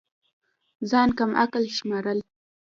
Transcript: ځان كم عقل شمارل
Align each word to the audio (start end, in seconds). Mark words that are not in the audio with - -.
ځان 0.89 1.09
كم 1.17 1.31
عقل 1.41 1.63
شمارل 1.77 2.19